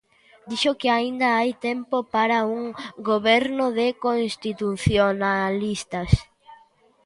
Dixo 0.49 0.71
que 0.81 0.89
aínda 0.97 1.27
hai 1.37 1.51
tempo 1.67 1.97
para 2.15 2.37
un 2.57 2.63
goberno 3.09 3.65
de 3.79 3.87
constitucionalistas. 4.05 6.09